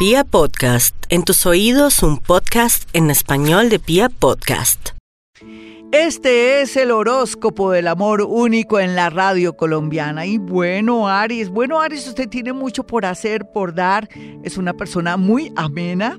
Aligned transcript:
Pia 0.00 0.24
Podcast, 0.24 0.96
en 1.10 1.24
tus 1.24 1.44
oídos 1.44 2.02
un 2.02 2.16
podcast 2.16 2.88
en 2.94 3.10
español 3.10 3.68
de 3.68 3.78
Pia 3.78 4.08
Podcast. 4.08 4.92
Este 5.92 6.62
es 6.62 6.74
el 6.78 6.90
horóscopo 6.90 7.70
del 7.70 7.86
amor 7.86 8.22
único 8.22 8.80
en 8.80 8.96
la 8.96 9.10
radio 9.10 9.58
colombiana. 9.58 10.24
Y 10.24 10.38
bueno, 10.38 11.06
Aries, 11.06 11.50
bueno, 11.50 11.82
Aries, 11.82 12.08
usted 12.08 12.30
tiene 12.30 12.54
mucho 12.54 12.86
por 12.86 13.04
hacer, 13.04 13.44
por 13.52 13.74
dar. 13.74 14.08
Es 14.42 14.56
una 14.56 14.72
persona 14.72 15.18
muy 15.18 15.52
amena, 15.54 16.18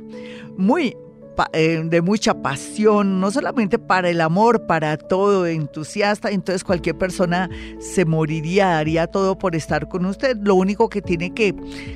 muy 0.58 0.96
de 1.56 2.02
mucha 2.02 2.42
pasión, 2.42 3.20
no 3.20 3.32
solamente 3.32 3.80
para 3.80 4.10
el 4.10 4.22
amor, 4.22 4.66
para 4.66 4.98
todo, 4.98 5.46
entusiasta. 5.46 6.30
Entonces 6.30 6.64
cualquier 6.64 6.98
persona 6.98 7.50
se 7.80 8.06
moriría, 8.06 8.68
daría 8.68 9.08
todo 9.08 9.38
por 9.38 9.56
estar 9.56 9.88
con 9.88 10.06
usted. 10.06 10.38
Lo 10.42 10.56
único 10.56 10.90
que 10.90 11.02
tiene 11.02 11.34
que 11.34 11.56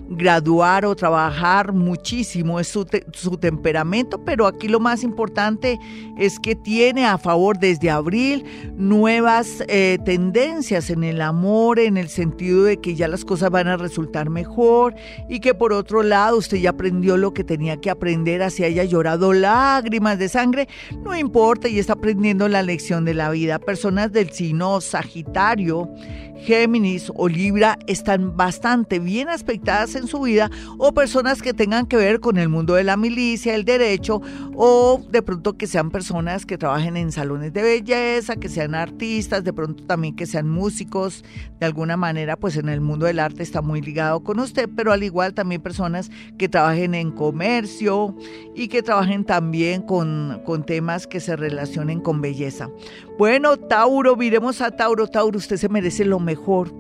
graduar 0.10 0.86
o 0.86 0.96
trabajar 0.96 1.74
muchísimo 1.74 2.60
es 2.60 2.68
su, 2.68 2.86
su 3.14 3.38
temperamento, 3.38 4.24
pero 4.24 4.48
aquí 4.48 4.68
lo 4.68 4.80
más 4.80 5.04
importante 5.04 5.80
es 6.18 6.40
que 6.40 6.56
tiene 6.56 7.06
a 7.06 7.18
favor 7.18 7.60
desde 7.60 7.90
abril 7.90 8.46
nuevas 8.76 9.64
eh, 9.68 9.98
tendencias 10.06 10.90
en 10.90 11.04
el 11.04 11.22
amor, 11.22 11.80
en 11.80 11.98
el 11.98 12.10
sentido 12.10 12.64
de 12.64 12.78
que 12.78 12.96
ya 12.96 13.08
las 13.08 13.26
cosas 13.26 13.50
van 13.50 13.68
a 13.68 13.78
resultar 13.78 14.30
mejor 14.30 14.96
y 15.30 15.40
que 15.40 15.54
por 15.54 15.74
otro 15.74 16.04
lado 16.04 16.38
usted 16.38 16.58
ya 16.58 16.72
aprendió 16.72 17.18
lo 17.18 17.34
que 17.34 17.44
tenía 17.44 17.78
que 17.78 17.90
aprender, 17.90 18.42
así 18.42 18.64
haya 18.64 18.84
llorado 18.84 19.25
lágrimas 19.34 20.20
de 20.20 20.30
sangre, 20.30 20.68
no 21.04 21.16
importa 21.16 21.68
y 21.68 21.80
está 21.80 21.94
aprendiendo 21.94 22.48
la 22.48 22.64
lección 22.64 23.06
de 23.06 23.14
la 23.14 23.30
vida. 23.30 23.60
Personas 23.60 24.12
del 24.12 24.32
signo 24.32 24.82
Sagitario 24.82 25.90
Géminis 26.38 27.12
o 27.16 27.28
Libra 27.28 27.78
están 27.88 28.36
bastante 28.36 29.00
bien 29.00 29.30
aspectadas 29.30 29.96
en 29.96 30.08
su 30.08 30.22
vida 30.22 30.50
o 30.78 30.94
personas 30.94 31.42
que 31.42 31.54
tengan 31.54 31.86
que 31.86 31.98
ver 31.98 32.20
con 32.20 32.38
el 32.38 32.50
mundo 32.50 32.76
de 32.76 32.84
la 32.84 32.98
milicia, 32.98 33.56
el 33.56 33.66
derecho 33.66 34.22
o 34.56 35.02
de 35.10 35.22
pronto 35.22 35.54
que 35.54 35.68
sean 35.68 35.92
personas 35.92 36.46
que 36.46 36.58
trabajen 36.58 36.98
en 36.98 37.12
salones 37.12 37.54
de 37.54 37.64
belleza, 37.64 38.36
que 38.36 38.50
sean 38.50 38.76
artistas, 38.76 39.44
de 39.44 39.54
pronto 39.54 39.84
también 39.84 40.16
que 40.16 40.26
sean 40.26 40.50
músicos, 40.50 41.24
de 41.60 41.66
alguna 41.66 41.98
manera 41.98 42.36
pues 42.36 42.58
en 42.58 42.70
el 42.70 42.82
mundo 42.82 43.06
del 43.06 43.20
arte 43.20 43.44
está 43.44 43.62
muy 43.62 43.82
ligado 43.82 44.24
con 44.24 44.40
usted, 44.40 44.70
pero 44.76 44.92
al 44.92 45.04
igual 45.04 45.34
también 45.34 45.62
personas 45.62 46.12
que 46.38 46.50
trabajen 46.50 46.96
en 46.96 47.12
comercio 47.12 48.16
y 48.56 48.68
que 48.68 48.84
trabajen 48.84 49.26
también 49.26 49.82
con, 49.82 50.42
con 50.46 50.66
temas 50.66 51.08
que 51.08 51.20
se 51.20 51.36
relacionen 51.36 52.00
con 52.00 52.22
belleza. 52.22 52.70
Bueno, 53.18 53.56
Tauro, 53.56 54.18
miremos 54.18 54.60
a 54.62 54.72
Tauro. 54.72 55.08
Tauro, 55.08 55.38
usted 55.38 55.56
se 55.56 55.70
merece 55.70 56.04
lo 56.04 56.20
mejor. 56.26 56.74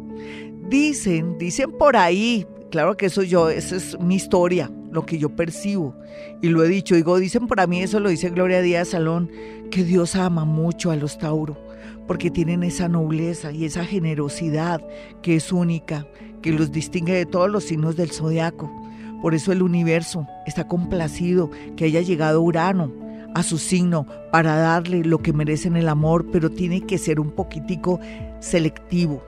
Dicen, 0.70 1.38
dicen 1.38 1.72
por 1.72 1.96
ahí, 1.96 2.46
claro 2.72 2.98
que 2.98 3.06
eso 3.06 3.24
yo, 3.24 3.50
esa 3.50 3.78
es 3.78 3.98
mi 4.00 4.16
historia, 4.16 4.70
lo 4.92 5.06
que 5.06 5.18
yo 5.18 5.30
percibo. 5.30 5.96
Y 6.42 6.50
lo 6.50 6.64
he 6.64 6.68
dicho, 6.68 6.96
digo, 6.96 7.18
dicen 7.20 7.48
para 7.48 7.68
mí, 7.68 7.82
eso 7.82 8.00
lo 8.00 8.10
dice 8.10 8.30
Gloria 8.30 8.62
Díaz 8.62 8.90
Salón, 8.90 9.30
que 9.72 9.84
Dios 9.84 10.16
ama 10.16 10.44
mucho 10.44 10.92
a 10.92 10.96
los 10.96 11.18
Tauro, 11.18 11.58
porque 12.08 12.32
tienen 12.32 12.64
esa 12.64 12.90
nobleza 12.90 13.52
y 13.52 13.66
esa 13.66 13.86
generosidad 13.86 14.86
que 15.22 15.36
es 15.36 15.52
única, 15.52 16.08
que 16.42 16.52
los 16.52 16.72
distingue 16.72 17.14
de 17.14 17.26
todos 17.26 17.50
los 17.50 17.64
signos 17.64 17.96
del 17.96 18.12
zodiaco. 18.12 18.72
Por 19.22 19.34
eso 19.34 19.52
el 19.52 19.62
universo 19.62 20.28
está 20.46 20.68
complacido 20.68 21.50
que 21.76 21.86
haya 21.86 22.02
llegado 22.02 22.42
Urano, 22.42 22.92
a 23.36 23.44
su 23.44 23.58
signo 23.58 24.08
para 24.32 24.56
darle 24.56 25.04
lo 25.04 25.20
que 25.20 25.34
merecen 25.34 25.76
el 25.76 25.90
amor, 25.90 26.26
pero 26.32 26.50
tiene 26.50 26.82
que 26.82 26.98
ser 26.98 27.20
un 27.20 27.32
poquitico 27.32 28.00
selectivo. 28.40 29.22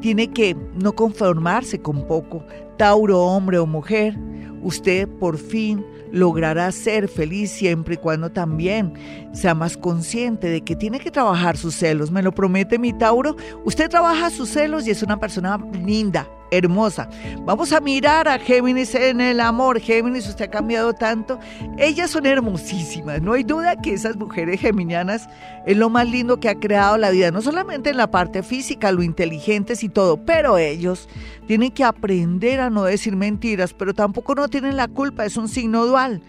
Tiene 0.00 0.30
que 0.30 0.56
no 0.74 0.94
conformarse 0.94 1.80
con 1.80 2.06
poco. 2.06 2.44
Tauro, 2.76 3.20
hombre 3.20 3.58
o 3.58 3.66
mujer, 3.66 4.16
usted 4.62 5.08
por 5.08 5.38
fin 5.38 5.84
logrará 6.12 6.72
ser 6.72 7.08
feliz 7.08 7.50
siempre 7.50 7.94
y 7.94 7.98
cuando 7.98 8.30
también 8.30 8.94
sea 9.32 9.54
más 9.54 9.76
consciente 9.76 10.48
de 10.48 10.62
que 10.62 10.76
tiene 10.76 11.00
que 11.00 11.10
trabajar 11.10 11.56
sus 11.56 11.74
celos. 11.74 12.10
Me 12.10 12.22
lo 12.22 12.32
promete 12.32 12.78
mi 12.78 12.92
Tauro. 12.92 13.36
Usted 13.64 13.88
trabaja 13.88 14.30
sus 14.30 14.50
celos 14.50 14.86
y 14.86 14.90
es 14.90 15.02
una 15.02 15.18
persona 15.18 15.58
linda, 15.84 16.28
hermosa. 16.50 17.08
Vamos 17.44 17.72
a 17.72 17.80
mirar 17.80 18.28
a 18.28 18.38
Géminis 18.38 18.94
en 18.94 19.20
el 19.20 19.40
amor. 19.40 19.80
Géminis, 19.80 20.28
usted 20.28 20.46
ha 20.46 20.50
cambiado 20.50 20.92
tanto. 20.92 21.38
Ellas 21.76 22.10
son 22.10 22.26
hermosísimas. 22.26 23.22
No 23.22 23.32
hay 23.32 23.44
duda 23.44 23.76
que 23.76 23.94
esas 23.94 24.16
mujeres 24.16 24.60
geminianas 24.60 25.28
es 25.66 25.76
lo 25.76 25.90
más 25.90 26.08
lindo 26.08 26.40
que 26.40 26.48
ha 26.48 26.54
creado 26.54 26.96
la 26.96 27.10
vida. 27.10 27.30
No 27.30 27.42
solamente 27.42 27.90
en 27.90 27.96
la 27.96 28.10
parte 28.10 28.42
física, 28.42 28.92
lo 28.92 29.02
inteligentes 29.02 29.82
y 29.82 29.88
todo, 29.88 30.24
pero 30.24 30.58
ellos 30.58 31.08
tienen 31.46 31.70
que 31.70 31.84
aprender 31.84 32.60
a 32.60 32.70
no 32.70 32.84
decir 32.84 33.16
mentiras, 33.16 33.74
pero 33.74 33.94
tampoco 33.94 34.34
no 34.34 34.48
tienen 34.48 34.76
la 34.76 34.88
culpa. 34.88 35.24
Es 35.24 35.36
un 35.36 35.48
signo 35.48 35.86
dual. 35.86 36.22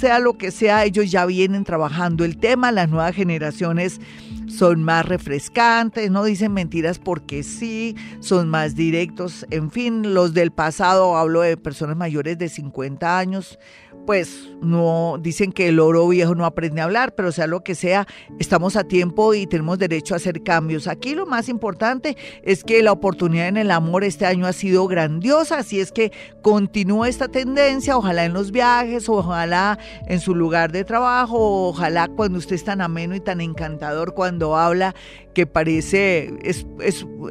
Sea 0.00 0.18
lo 0.18 0.36
que 0.36 0.50
sea, 0.50 0.84
ellos 0.84 1.10
ya 1.10 1.24
vienen 1.24 1.64
trabajando 1.64 2.24
el 2.24 2.36
tema. 2.36 2.72
Las 2.72 2.88
nuevas 2.88 3.14
generaciones 3.14 4.00
son 4.48 4.82
más 4.82 5.06
refrescantes, 5.06 6.10
no 6.10 6.24
dicen 6.24 6.52
mentiras 6.52 6.98
porque 6.98 7.42
sí, 7.42 7.96
son 8.20 8.48
más 8.48 8.74
directos, 8.74 9.46
en 9.50 9.70
fin, 9.70 10.14
los 10.14 10.34
del 10.34 10.52
pasado, 10.52 11.16
hablo 11.16 11.40
de 11.40 11.56
personas 11.56 11.96
mayores 11.96 12.38
de 12.38 12.48
50 12.48 13.18
años, 13.18 13.58
pues 14.06 14.50
no 14.60 15.16
dicen 15.20 15.50
que 15.52 15.68
el 15.68 15.80
oro 15.80 16.06
viejo 16.08 16.34
no 16.34 16.44
aprende 16.44 16.80
a 16.80 16.84
hablar, 16.84 17.14
pero 17.14 17.32
sea 17.32 17.46
lo 17.46 17.64
que 17.64 17.74
sea, 17.74 18.06
estamos 18.38 18.76
a 18.76 18.84
tiempo 18.84 19.32
y 19.34 19.46
tenemos 19.46 19.78
derecho 19.78 20.14
a 20.14 20.18
hacer 20.18 20.42
cambios. 20.42 20.88
Aquí 20.88 21.14
lo 21.14 21.26
más 21.26 21.48
importante 21.48 22.16
es 22.42 22.64
que 22.64 22.82
la 22.82 22.92
oportunidad 22.92 23.48
en 23.48 23.56
el 23.56 23.70
amor 23.70 24.04
este 24.04 24.26
año 24.26 24.46
ha 24.46 24.52
sido 24.52 24.86
grandiosa, 24.86 25.58
así 25.58 25.80
es 25.80 25.90
que 25.90 26.12
continúa 26.42 27.08
esta 27.08 27.28
tendencia, 27.28 27.96
ojalá 27.96 28.24
en 28.24 28.34
los 28.34 28.50
viajes, 28.50 29.08
ojalá 29.08 29.78
en 30.06 30.20
su 30.20 30.34
lugar 30.34 30.72
de 30.72 30.84
trabajo, 30.84 31.68
ojalá 31.68 32.08
cuando 32.08 32.38
usted 32.38 32.56
es 32.56 32.64
tan 32.64 32.80
ameno 32.80 33.14
y 33.14 33.20
tan 33.20 33.40
encantador 33.40 34.14
cuando 34.14 34.56
habla 34.56 34.94
que 35.34 35.46
parece, 35.46 36.32
es, 36.42 36.66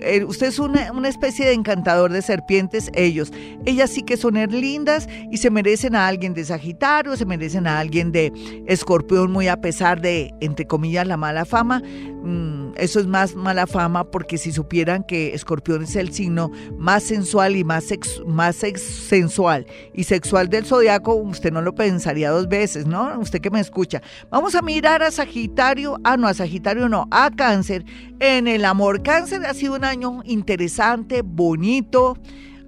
eh, 0.02 0.24
usted 0.24 0.48
es 0.48 0.60
una, 0.60 0.92
una, 0.92 1.10
especie 1.10 1.46
de 1.46 1.54
encantador 1.54 2.12
de 2.12 2.22
serpientes, 2.22 2.92
ellos. 2.94 3.32
Ellas 3.66 3.90
sí 3.90 4.04
que 4.04 4.18
son 4.18 4.34
lindas 4.34 5.08
y 5.32 5.38
se 5.38 5.50
merecen 5.50 5.96
a 5.96 6.08
alguien 6.08 6.34
de 6.34 6.46
Sagitario, 6.46 7.16
se 7.16 7.26
merecen 7.26 7.66
a 7.66 7.80
alguien 7.80 8.12
de 8.12 8.32
Escorpión, 8.68 9.32
muy 9.32 9.48
a 9.48 9.62
pesar 9.62 10.02
de, 10.02 10.34
entre 10.42 10.66
comillas, 10.66 11.08
la 11.08 11.18
mala 11.18 11.46
fama. 11.46 11.82
Mm, 12.24 12.74
eso 12.78 13.00
es 13.00 13.08
más 13.08 13.36
mala 13.36 13.68
fama 13.68 14.06
porque 14.10 14.38
si 14.38 14.52
supieran 14.52 15.04
que 15.04 15.34
Escorpión 15.34 15.84
es 15.84 15.96
el 15.96 16.14
signo 16.14 16.52
más 16.78 17.04
sensual 17.04 17.56
y 17.56 17.64
más, 17.64 17.86
más 18.26 18.56
sensual 18.56 19.66
y 19.94 20.04
sexual 20.06 20.50
del 20.50 20.66
zodiaco, 20.66 21.16
usted 21.16 21.52
no 21.52 21.62
lo 21.62 21.76
pensaría 21.76 22.32
dos 22.32 22.48
veces, 22.48 22.86
¿no? 22.86 23.20
Usted 23.20 23.42
que 23.42 23.50
me 23.50 23.60
escucha. 23.60 24.02
Vamos 24.30 24.56
a 24.56 24.62
mirar 24.62 25.04
a 25.04 25.12
Sagitario, 25.12 26.00
ah, 26.04 26.18
no, 26.18 26.28
a 26.28 26.34
Sagitario 26.34 26.90
no, 26.90 27.08
a 27.12 27.30
Cáncer. 27.32 27.86
En 28.20 28.48
el 28.48 28.66
amor, 28.66 29.04
Cáncer 29.04 29.46
ha 29.46 29.54
sido 29.54 29.76
un 29.76 29.84
año 29.84 30.22
interesante, 30.26 31.22
bonito 31.24 32.18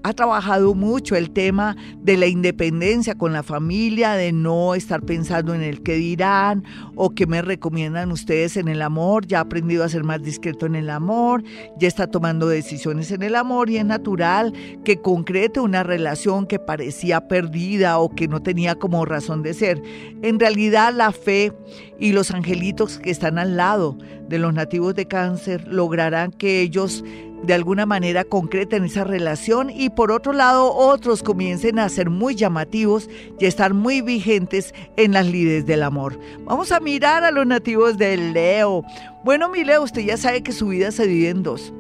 ha 0.06 0.14
trabajado 0.14 0.76
mucho 0.76 1.16
el 1.16 1.32
tema 1.32 1.76
de 1.98 2.16
la 2.16 2.28
independencia 2.28 3.16
con 3.16 3.34
la 3.34 3.42
familia, 3.42 4.14
de 4.14 4.32
no 4.32 4.76
estar 4.76 5.02
pensando 5.02 5.56
en 5.56 5.64
el 5.64 5.82
que 5.82 5.96
dirán 5.96 6.64
o 6.94 7.10
qué 7.10 7.26
me 7.26 7.42
recomiendan 7.42 8.12
ustedes 8.12 8.56
en 8.56 8.68
el 8.68 8.84
amor, 8.84 9.26
ya 9.26 9.40
ha 9.40 9.42
aprendido 9.42 9.84
a 9.84 9.90
ser 9.90 10.04
más 10.04 10.22
discreto 10.22 10.68
en 10.68 10.76
el 10.76 10.92
amor, 10.92 11.44
ya 11.80 11.88
está 11.88 12.06
tomando 12.06 12.48
decisiones 12.48 13.10
en 13.10 13.24
el 13.24 13.36
amor 13.36 13.72
y 13.72 13.78
es 13.78 13.86
natural 13.86 14.54
que 14.84 15.02
concrete 15.02 15.60
una 15.60 15.82
relación 15.82 16.46
que 16.46 16.60
parecía 16.60 17.28
perdida 17.28 17.98
o 17.98 18.14
que 18.14 18.28
no 18.28 18.44
tenía 18.44 18.76
como 18.76 19.06
razón 19.06 19.42
de 19.42 19.56
ser. 19.56 19.82
En 20.22 20.40
realidad 20.40 20.94
la 20.94 21.12
fe 21.14 21.52
y 21.98 22.12
los 22.12 22.30
angelitos 22.30 23.00
que 23.00 23.10
están 23.10 23.40
al 23.40 23.58
lado 23.58 23.98
de 24.30 24.38
los 24.38 24.54
nativos 24.54 24.94
de 24.94 25.08
cáncer 25.08 25.68
lograrán 25.68 26.32
que 26.32 26.62
ellos 26.62 27.04
de 27.46 27.54
alguna 27.54 27.86
manera 27.86 28.24
concreten 28.24 28.86
esa 28.86 29.04
relación 29.04 29.70
y 29.70 29.90
por 29.90 30.12
otro 30.12 30.34
lado 30.34 30.74
otros 30.74 31.24
comiencen 31.24 31.80
a 31.80 31.90
ser 31.90 32.10
muy 32.10 32.36
llamativos 32.36 33.10
y 33.40 33.46
estar 33.46 33.74
muy 33.74 34.02
vigentes 34.02 34.74
en 34.98 35.14
las 35.14 35.28
lides 35.28 35.66
del 35.66 35.84
amor. 35.84 36.20
Vamos 36.46 36.72
a 36.72 36.80
mirar 36.80 37.24
a 37.24 37.32
los 37.32 37.46
nativos 37.46 37.98
del 37.98 38.34
Leo. 38.34 38.84
Bueno, 39.24 39.50
mi 39.50 39.64
Leo, 39.64 39.84
usted 39.84 40.02
ya 40.02 40.18
sabe 40.18 40.44
que 40.44 40.52
su 40.52 40.68
vida 40.68 40.92
se 40.92 41.08
divide 41.08 41.30
en 41.30 41.44
dos. 41.44 41.74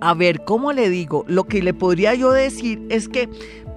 A 0.00 0.12
ver, 0.12 0.44
¿cómo 0.44 0.72
le 0.72 0.90
digo? 0.90 1.24
Lo 1.28 1.44
que 1.44 1.62
le 1.62 1.72
podría 1.72 2.14
yo 2.14 2.30
decir 2.30 2.82
es 2.90 3.08
que 3.08 3.28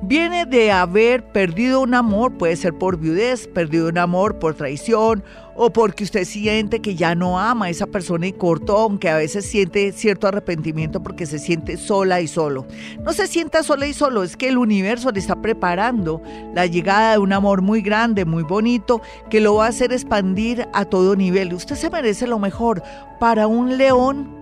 viene 0.01 0.45
de 0.45 0.71
haber 0.71 1.23
perdido 1.23 1.81
un 1.81 1.93
amor, 1.93 2.33
puede 2.37 2.55
ser 2.55 2.73
por 2.73 2.97
viudez, 2.97 3.47
perdido 3.47 3.89
un 3.89 3.97
amor 3.97 4.39
por 4.39 4.55
traición 4.55 5.23
o 5.55 5.71
porque 5.71 6.03
usted 6.03 6.23
siente 6.23 6.81
que 6.81 6.95
ya 6.95 7.15
no 7.15 7.39
ama 7.39 7.65
a 7.65 7.69
esa 7.69 7.87
persona 7.87 8.27
y 8.27 8.33
cortó, 8.33 8.77
aunque 8.77 9.09
a 9.09 9.17
veces 9.17 9.45
siente 9.45 9.91
cierto 9.91 10.27
arrepentimiento 10.27 11.01
porque 11.01 11.25
se 11.25 11.39
siente 11.39 11.77
sola 11.77 12.21
y 12.21 12.27
solo. 12.27 12.67
No 13.03 13.11
se 13.11 13.25
sienta 13.25 13.63
sola 13.63 13.87
y 13.87 13.93
solo, 13.93 14.21
es 14.21 14.37
que 14.37 14.49
el 14.49 14.59
universo 14.59 15.11
le 15.11 15.19
está 15.19 15.41
preparando 15.41 16.21
la 16.53 16.67
llegada 16.67 17.13
de 17.13 17.17
un 17.17 17.33
amor 17.33 17.63
muy 17.63 17.81
grande, 17.81 18.23
muy 18.23 18.43
bonito, 18.43 19.01
que 19.31 19.41
lo 19.41 19.55
va 19.55 19.65
a 19.65 19.69
hacer 19.69 19.91
expandir 19.91 20.67
a 20.73 20.85
todo 20.85 21.15
nivel. 21.15 21.53
Usted 21.53 21.75
se 21.75 21.89
merece 21.89 22.27
lo 22.27 22.37
mejor 22.37 22.83
para 23.19 23.47
un 23.47 23.77
león 23.77 24.36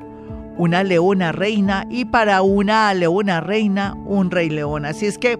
una 0.57 0.83
leona 0.83 1.31
reina 1.31 1.85
y 1.89 2.05
para 2.05 2.41
una 2.41 2.93
leona 2.93 3.41
reina 3.41 3.95
un 4.05 4.31
rey 4.31 4.49
león. 4.49 4.85
Así 4.85 5.05
es 5.05 5.17
que 5.17 5.39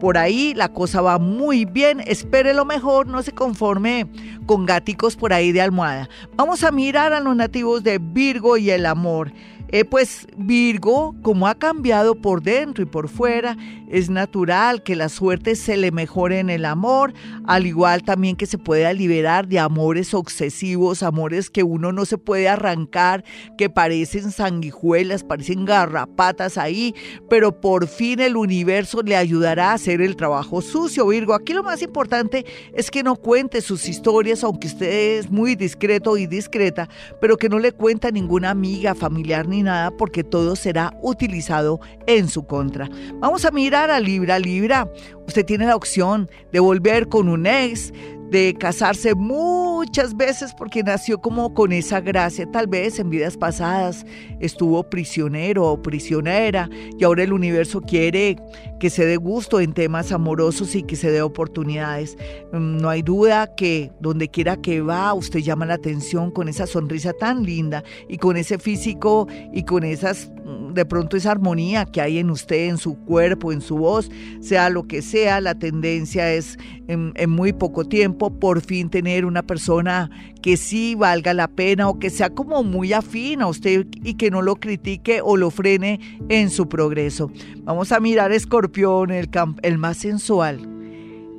Por 0.00 0.16
ahí 0.16 0.54
la 0.54 0.72
cosa 0.72 1.00
va 1.00 1.18
muy 1.18 1.64
bien, 1.64 2.00
espere 2.06 2.54
lo 2.54 2.64
mejor, 2.64 3.08
no 3.08 3.20
se 3.24 3.32
conforme 3.32 4.06
con 4.46 4.64
gáticos 4.64 5.16
por 5.16 5.32
ahí 5.32 5.50
de 5.50 5.60
almohada. 5.60 6.08
Vamos 6.36 6.62
a 6.62 6.70
mirar 6.70 7.12
a 7.12 7.18
los 7.18 7.34
nativos 7.34 7.82
de 7.82 7.98
Virgo 7.98 8.56
y 8.56 8.70
el 8.70 8.86
amor. 8.86 9.32
Eh, 9.70 9.84
pues 9.84 10.26
Virgo, 10.36 11.14
como 11.20 11.46
ha 11.46 11.54
cambiado 11.54 12.14
por 12.14 12.42
dentro 12.42 12.82
y 12.82 12.86
por 12.86 13.08
fuera, 13.08 13.56
es 13.90 14.08
natural 14.08 14.82
que 14.82 14.96
la 14.96 15.10
suerte 15.10 15.56
se 15.56 15.76
le 15.76 15.90
mejore 15.90 16.38
en 16.38 16.48
el 16.48 16.64
amor, 16.64 17.12
al 17.44 17.66
igual 17.66 18.02
también 18.02 18.36
que 18.36 18.46
se 18.46 18.56
pueda 18.56 18.92
liberar 18.94 19.46
de 19.46 19.58
amores 19.58 20.14
obsesivos, 20.14 21.02
amores 21.02 21.50
que 21.50 21.62
uno 21.62 21.92
no 21.92 22.06
se 22.06 22.16
puede 22.16 22.48
arrancar, 22.48 23.24
que 23.58 23.68
parecen 23.68 24.30
sanguijuelas, 24.30 25.22
parecen 25.22 25.66
garrapatas 25.66 26.56
ahí, 26.56 26.94
pero 27.28 27.60
por 27.60 27.88
fin 27.88 28.20
el 28.20 28.36
universo 28.36 29.02
le 29.02 29.16
ayudará 29.16 29.70
a 29.70 29.74
hacer 29.74 30.00
el 30.00 30.16
trabajo 30.16 30.62
sucio, 30.62 31.06
Virgo. 31.08 31.34
Aquí 31.34 31.52
lo 31.52 31.62
más 31.62 31.82
importante 31.82 32.46
es 32.72 32.90
que 32.90 33.02
no 33.02 33.16
cuente 33.16 33.60
sus 33.60 33.86
historias, 33.88 34.44
aunque 34.44 34.68
usted 34.68 35.18
es 35.18 35.30
muy 35.30 35.56
discreto 35.56 36.16
y 36.16 36.26
discreta, 36.26 36.88
pero 37.20 37.36
que 37.36 37.48
no 37.48 37.58
le 37.58 37.72
cuenta 37.72 38.10
ninguna 38.10 38.50
amiga, 38.50 38.94
familiar 38.94 39.46
ni 39.46 39.57
nada 39.62 39.90
porque 39.90 40.24
todo 40.24 40.56
será 40.56 40.94
utilizado 41.02 41.80
en 42.06 42.28
su 42.28 42.46
contra. 42.46 42.88
Vamos 43.20 43.44
a 43.44 43.50
mirar 43.50 43.90
a 43.90 44.00
Libra. 44.00 44.38
Libra, 44.38 44.90
usted 45.26 45.44
tiene 45.44 45.66
la 45.66 45.76
opción 45.76 46.30
de 46.52 46.60
volver 46.60 47.08
con 47.08 47.28
un 47.28 47.46
ex, 47.46 47.92
de 48.30 48.54
casarse 48.58 49.14
muchas 49.14 50.16
veces 50.16 50.52
porque 50.56 50.82
nació 50.82 51.20
como 51.20 51.54
con 51.54 51.72
esa 51.72 52.00
gracia. 52.00 52.50
Tal 52.50 52.66
vez 52.66 52.98
en 52.98 53.10
vidas 53.10 53.36
pasadas 53.36 54.04
estuvo 54.40 54.82
prisionero 54.88 55.66
o 55.66 55.82
prisionera 55.82 56.68
y 56.98 57.04
ahora 57.04 57.22
el 57.22 57.32
universo 57.32 57.80
quiere 57.80 58.36
que 58.78 58.90
se 58.90 59.06
dé 59.06 59.16
gusto 59.16 59.60
en 59.60 59.72
temas 59.72 60.12
amorosos 60.12 60.74
y 60.74 60.82
que 60.82 60.96
se 60.96 61.10
dé 61.10 61.22
oportunidades. 61.22 62.16
Mm, 62.52 62.78
no 62.78 62.88
hay 62.88 63.02
duda 63.02 63.54
que 63.54 63.92
donde 64.00 64.28
quiera 64.28 64.56
que 64.56 64.80
va 64.80 65.14
usted 65.14 65.40
llama 65.40 65.66
la 65.66 65.74
atención 65.74 66.30
con 66.30 66.48
esa 66.48 66.66
sonrisa 66.66 67.12
tan 67.12 67.42
linda 67.42 67.82
y 68.08 68.18
con 68.18 68.36
ese 68.36 68.58
físico 68.58 69.26
y 69.52 69.64
con 69.64 69.84
esas 69.84 70.30
mm, 70.44 70.57
de 70.72 70.84
pronto 70.84 71.16
esa 71.16 71.30
armonía 71.30 71.84
que 71.86 72.00
hay 72.00 72.18
en 72.18 72.30
usted, 72.30 72.68
en 72.68 72.78
su 72.78 72.96
cuerpo, 72.96 73.52
en 73.52 73.60
su 73.60 73.76
voz, 73.76 74.10
sea 74.40 74.70
lo 74.70 74.86
que 74.86 75.02
sea, 75.02 75.40
la 75.40 75.58
tendencia 75.58 76.32
es 76.32 76.58
en, 76.88 77.12
en 77.16 77.30
muy 77.30 77.52
poco 77.52 77.84
tiempo 77.84 78.30
por 78.38 78.60
fin 78.60 78.90
tener 78.90 79.24
una 79.24 79.42
persona 79.42 80.10
que 80.42 80.56
sí 80.56 80.94
valga 80.94 81.34
la 81.34 81.48
pena 81.48 81.88
o 81.88 81.98
que 81.98 82.10
sea 82.10 82.30
como 82.30 82.62
muy 82.62 82.92
afín 82.92 83.42
a 83.42 83.48
usted 83.48 83.86
y 84.02 84.14
que 84.14 84.30
no 84.30 84.42
lo 84.42 84.56
critique 84.56 85.20
o 85.22 85.36
lo 85.36 85.50
frene 85.50 86.00
en 86.28 86.50
su 86.50 86.68
progreso. 86.68 87.30
Vamos 87.62 87.92
a 87.92 88.00
mirar 88.00 88.32
Escorpión, 88.32 89.10
el, 89.10 89.28
el 89.62 89.78
más 89.78 89.98
sensual, 89.98 90.60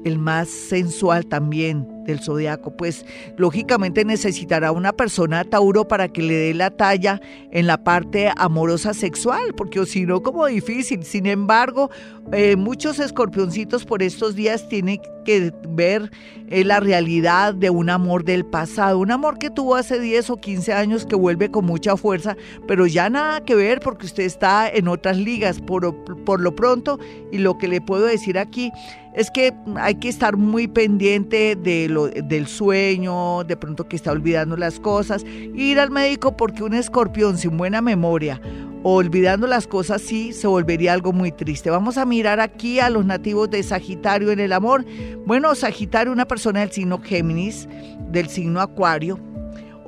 el 0.05 0.19
más 0.19 0.49
sensual 0.49 1.25
también 1.25 1.98
del 2.09 2.19
zodiaco, 2.19 2.71
pues 2.71 3.05
lógicamente 3.37 4.03
necesitará 4.03 4.71
una 4.71 4.93
persona 4.93 5.43
Tauro 5.43 5.87
para 5.87 6.09
que 6.09 6.21
le 6.21 6.33
dé 6.33 6.53
la 6.53 6.71
talla 6.71 7.21
en 7.51 7.67
la 7.67 7.83
parte 7.83 8.31
amorosa 8.35 8.93
sexual, 8.93 9.53
porque 9.55 9.85
si 9.85 10.05
no, 10.05 10.21
como 10.21 10.45
difícil. 10.45 11.03
Sin 11.03 11.25
embargo, 11.25 11.89
eh, 12.31 12.55
muchos 12.55 12.99
escorpioncitos 12.99 13.85
por 13.85 14.03
estos 14.03 14.35
días 14.35 14.67
tienen 14.67 14.99
que 15.25 15.53
ver 15.69 16.11
eh, 16.49 16.63
la 16.63 16.79
realidad 16.79 17.53
de 17.53 17.69
un 17.69 17.89
amor 17.89 18.23
del 18.23 18.45
pasado, 18.45 18.99
un 18.99 19.11
amor 19.11 19.37
que 19.37 19.49
tuvo 19.49 19.75
hace 19.75 19.99
10 19.99 20.31
o 20.31 20.37
15 20.37 20.73
años 20.73 21.05
que 21.05 21.15
vuelve 21.15 21.51
con 21.51 21.65
mucha 21.65 21.95
fuerza, 21.97 22.35
pero 22.67 22.87
ya 22.87 23.09
nada 23.09 23.41
que 23.41 23.55
ver 23.55 23.79
porque 23.79 24.05
usted 24.05 24.23
está 24.23 24.69
en 24.69 24.87
otras 24.87 25.17
ligas 25.17 25.61
por, 25.61 25.95
por 26.25 26.41
lo 26.41 26.55
pronto 26.55 26.99
y 27.31 27.37
lo 27.37 27.57
que 27.57 27.67
le 27.67 27.81
puedo 27.81 28.05
decir 28.05 28.37
aquí 28.37 28.71
es 29.13 29.31
que 29.31 29.53
hay 29.75 29.95
que 29.95 30.07
estar 30.07 30.37
muy 30.37 30.67
pendiente 30.67 31.55
de 31.55 31.89
lo, 31.89 31.98
del 32.07 32.47
sueño, 32.47 33.43
de 33.43 33.57
pronto 33.57 33.87
que 33.87 33.95
está 33.95 34.11
olvidando 34.11 34.57
las 34.57 34.79
cosas, 34.79 35.23
ir 35.25 35.79
al 35.79 35.91
médico 35.91 36.35
porque 36.35 36.63
un 36.63 36.73
escorpión 36.73 37.37
sin 37.37 37.57
buena 37.57 37.81
memoria 37.81 38.41
olvidando 38.83 39.45
las 39.47 39.67
cosas 39.67 40.01
sí 40.01 40.31
se 40.33 40.47
volvería 40.47 40.93
algo 40.93 41.11
muy 41.11 41.31
triste. 41.31 41.69
Vamos 41.69 41.97
a 41.97 42.05
mirar 42.05 42.39
aquí 42.39 42.79
a 42.79 42.89
los 42.89 43.05
nativos 43.05 43.49
de 43.49 43.61
Sagitario 43.63 44.31
en 44.31 44.39
el 44.39 44.53
amor. 44.53 44.85
Bueno, 45.25 45.53
Sagitario, 45.55 46.13
una 46.13 46.27
persona 46.27 46.61
del 46.61 46.71
signo 46.71 46.99
Géminis, 47.01 47.67
del 48.09 48.29
signo 48.29 48.61
Acuario, 48.61 49.19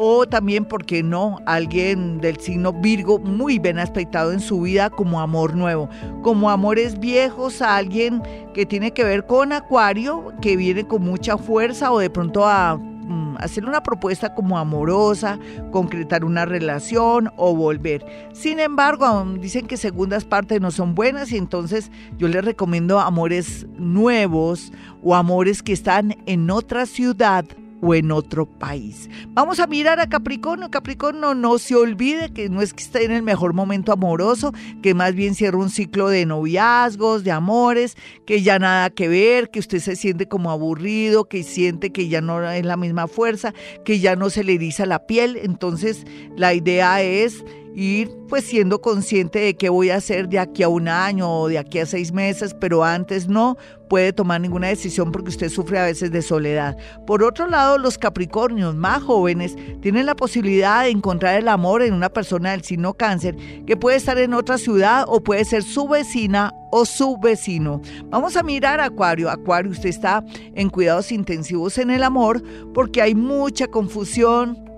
o 0.03 0.25
también, 0.25 0.65
¿por 0.65 0.83
qué 0.83 1.03
no?, 1.03 1.38
alguien 1.45 2.21
del 2.21 2.38
signo 2.38 2.74
Virgo 2.74 3.19
muy 3.19 3.59
bien 3.59 3.77
aspectado 3.77 4.31
en 4.31 4.39
su 4.39 4.62
vida 4.62 4.89
como 4.89 5.21
amor 5.21 5.56
nuevo, 5.56 5.89
como 6.24 6.50
amores 6.50 7.00
viejos, 7.00 7.62
a 7.62 7.75
alguien 7.75 8.24
que 8.56 8.65
tiene 8.65 8.94
que 8.94 9.03
ver 9.03 9.27
con 9.27 9.53
Acuario, 9.53 10.33
que 10.42 10.57
viene 10.57 10.88
con 10.88 11.03
mucha 11.03 11.38
fuerza 11.38 11.92
o 11.92 12.00
de 12.00 12.09
pronto 12.09 12.48
a 12.48 12.77
mm, 12.77 13.36
hacer 13.42 13.63
una 13.63 13.83
propuesta 13.83 14.33
como 14.33 14.57
amorosa, 14.57 15.38
concretar 15.69 16.25
una 16.25 16.45
relación 16.45 17.31
o 17.38 17.56
volver. 17.56 18.03
Sin 18.33 18.59
embargo, 18.59 19.24
dicen 19.39 19.68
que 19.68 19.77
segundas 19.77 20.25
partes 20.25 20.59
no 20.59 20.71
son 20.71 20.95
buenas 20.95 21.31
y 21.31 21.38
entonces 21.38 21.92
yo 22.18 22.27
les 22.27 22.44
recomiendo 22.44 23.00
amores 23.00 23.68
nuevos 23.77 24.74
o 25.03 25.13
amores 25.13 25.62
que 25.62 25.74
están 25.74 26.18
en 26.25 26.50
otra 26.50 26.88
ciudad 26.88 27.45
o 27.81 27.95
en 27.95 28.12
otro 28.12 28.45
país. 28.45 29.10
Vamos 29.30 29.60
a 29.60 29.68
mirar 29.68 30.00
a 30.00 30.07
Capricornio. 30.07 30.69
Capricornio 30.69 31.33
no 31.33 31.57
se 31.57 31.75
olvide 31.75 32.31
que 32.31 32.50
no 32.50 32.62
es 32.62 32.74
que 32.74 32.83
esté 32.83 33.04
en 33.06 33.12
el 33.12 33.24
mejor 33.24 33.54
momento 33.54 33.92
amoroso, 33.92 34.54
que 34.81 34.94
más 34.94 35.16
bien 35.16 35.36
cierra 35.36 35.57
un 35.57 35.69
ciclo 35.69 36.10
de 36.10 36.25
noviazgos, 36.25 37.24
de 37.24 37.31
amores, 37.31 37.98
que 38.25 38.42
ya 38.42 38.60
nada 38.60 38.89
que 38.89 39.07
ver, 39.07 39.50
que 39.50 39.60
usted 39.60 39.80
se 39.80 39.95
siente 39.95 40.28
como 40.28 40.51
aburrido, 40.51 41.25
que 41.25 41.44
siente 41.44 41.92
que 41.92 42.07
ya 42.07 42.22
no 42.22 42.50
es 42.50 42.66
la 42.66 42.78
misma 42.78 43.07
fuerza, 43.07 43.54
que 43.84 44.00
ya 44.00 44.16
no 44.16 44.30
se 44.30 44.44
le 44.44 44.54
eriza 44.54 44.86
la 44.86 45.06
piel. 45.07 45.38
Entonces 45.42 46.06
la 46.38 46.54
idea 46.54 47.01
es 47.01 47.44
ir 47.75 48.12
pues 48.27 48.44
siendo 48.45 48.81
consciente 48.81 49.39
de 49.39 49.56
qué 49.56 49.69
voy 49.69 49.89
a 49.89 49.98
hacer 49.98 50.27
de 50.30 50.39
aquí 50.39 50.63
a 50.63 50.69
un 50.69 50.88
año 50.88 51.42
o 51.42 51.48
de 51.48 51.57
aquí 51.57 51.80
a 51.80 51.86
seis 51.86 52.12
meses, 52.12 52.54
pero 52.60 52.84
antes 52.84 53.27
no 53.27 53.57
puede 53.92 54.14
tomar 54.14 54.40
ninguna 54.40 54.70
decisión 54.70 55.12
porque 55.12 55.32
usted 55.32 55.50
sufre 55.50 55.78
a 55.78 55.84
veces 55.84 56.14
de 56.14 56.22
soledad. 56.22 56.78
Por 57.06 57.24
otro 57.24 57.48
lado, 57.48 57.78
los 57.78 57.98
Capricornios 57.98 58.74
más 58.74 59.04
jóvenes 59.04 59.58
tienen 59.82 60.06
la 60.06 60.16
posibilidad 60.16 60.84
de 60.84 60.92
encontrar 60.92 61.38
el 61.38 61.50
amor 61.50 61.82
en 61.82 61.94
una 61.94 62.08
persona 62.08 62.52
del 62.52 62.64
signo 62.64 62.94
cáncer 62.94 63.36
que 63.68 63.76
puede 63.76 63.98
estar 63.98 64.18
en 64.18 64.34
otra 64.34 64.58
ciudad 64.58 65.04
o 65.10 65.22
puede 65.22 65.44
ser 65.44 65.64
su 65.64 65.90
vecina 65.90 66.54
o 66.72 66.86
su 66.86 67.18
vecino. 67.18 67.82
Vamos 68.06 68.38
a 68.38 68.44
mirar 68.44 68.80
Acuario. 68.80 69.30
Acuario, 69.30 69.72
usted 69.72 69.90
está 69.90 70.24
en 70.56 70.70
cuidados 70.70 71.12
intensivos 71.12 71.77
en 71.77 71.89
el 71.89 72.04
amor 72.04 72.42
porque 72.74 73.01
hay 73.01 73.13
mucha 73.13 73.68
confusión, 73.68 74.71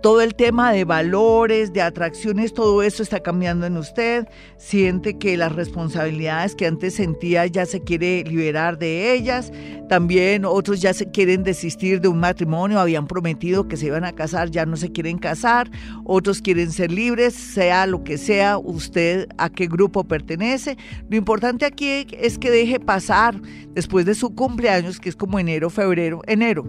todo 0.00 0.20
el 0.20 0.34
tema 0.34 0.72
de 0.72 0.84
valores, 0.84 1.72
de 1.72 1.82
atracciones, 1.82 2.52
todo 2.52 2.82
eso 2.82 3.02
está 3.02 3.20
cambiando 3.20 3.66
en 3.66 3.76
usted. 3.76 4.26
Siente 4.56 5.18
que 5.18 5.36
las 5.36 5.52
responsabilidades 5.52 6.54
que 6.54 6.66
antes 6.66 6.94
sentía 6.94 7.46
ya 7.46 7.66
se 7.66 7.80
quiere 7.80 8.22
liberar 8.24 8.78
de 8.78 9.12
ellas. 9.12 9.52
También 9.88 10.44
otros 10.44 10.80
ya 10.80 10.92
se 10.92 11.10
quieren 11.10 11.42
desistir 11.42 12.00
de 12.00 12.08
un 12.08 12.18
matrimonio, 12.18 12.78
habían 12.78 13.06
prometido 13.06 13.68
que 13.68 13.76
se 13.76 13.86
iban 13.86 14.04
a 14.04 14.12
casar, 14.12 14.50
ya 14.50 14.66
no 14.66 14.76
se 14.76 14.92
quieren 14.92 15.18
casar. 15.18 15.70
Otros 16.04 16.42
quieren 16.42 16.70
ser 16.72 16.92
libres, 16.92 17.34
sea 17.34 17.86
lo 17.86 18.04
que 18.04 18.18
sea, 18.18 18.58
usted 18.58 19.28
a 19.38 19.50
qué 19.50 19.66
grupo 19.66 20.04
pertenece. 20.04 20.76
Lo 21.08 21.16
importante 21.16 21.64
aquí 21.64 22.06
es 22.12 22.38
que 22.38 22.50
deje 22.50 22.80
pasar 22.80 23.40
después 23.70 24.06
de 24.06 24.14
su 24.14 24.34
cumpleaños, 24.34 25.00
que 25.00 25.08
es 25.08 25.16
como 25.16 25.38
enero, 25.38 25.70
febrero, 25.70 26.22
enero. 26.26 26.64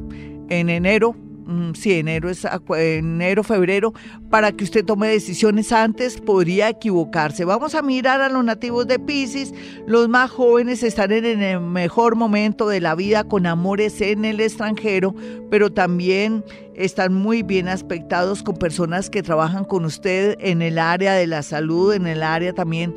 En 0.49 0.69
enero 0.69 1.15
Mm, 1.47 1.75
si 1.75 1.93
enero 1.93 2.29
es 2.29 2.45
enero, 2.75 3.41
febrero, 3.41 3.93
para 4.29 4.51
que 4.51 4.65
usted 4.65 4.83
tome 4.83 5.07
decisiones 5.07 5.71
antes, 5.71 6.19
podría 6.19 6.67
equivocarse. 6.67 7.45
Vamos 7.45 7.73
a 7.73 7.81
mirar 7.81 8.19
a 8.19 8.27
los 8.27 8.43
nativos 8.43 8.85
de 8.85 8.99
Pisces. 8.99 9.53
Los 9.87 10.09
más 10.09 10.29
jóvenes 10.29 10.83
están 10.83 11.13
en 11.13 11.41
el 11.41 11.61
mejor 11.61 12.17
momento 12.17 12.67
de 12.67 12.81
la 12.81 12.95
vida 12.95 13.23
con 13.23 13.45
amores 13.45 14.01
en 14.01 14.25
el 14.25 14.41
extranjero, 14.41 15.15
pero 15.49 15.71
también 15.71 16.43
están 16.77 17.13
muy 17.13 17.41
bien 17.41 17.67
aspectados 17.67 18.43
con 18.43 18.55
personas 18.55 19.09
que 19.09 19.23
trabajan 19.23 19.65
con 19.65 19.83
usted 19.83 20.37
en 20.39 20.61
el 20.61 20.77
área 20.77 21.13
de 21.13 21.25
la 21.27 21.41
salud, 21.41 21.93
en 21.93 22.05
el 22.05 22.21
área 22.21 22.53
también 22.53 22.93